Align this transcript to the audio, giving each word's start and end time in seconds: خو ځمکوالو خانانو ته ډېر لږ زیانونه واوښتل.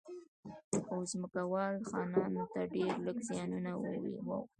خو 0.85 0.95
ځمکوالو 1.11 1.87
خانانو 1.89 2.43
ته 2.53 2.61
ډېر 2.73 2.93
لږ 3.05 3.17
زیانونه 3.29 3.71
واوښتل. 3.79 4.43